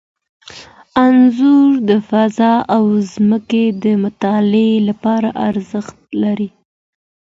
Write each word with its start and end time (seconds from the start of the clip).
انځور 1.05 1.69
د 1.89 1.91
فضا 2.09 2.53
او 2.75 2.83
ځمکې 3.13 3.63
د 3.83 3.85
مطالعې 4.03 4.71
لپاره 4.89 5.29
ارزښت 5.49 5.97
لري. 6.23 6.49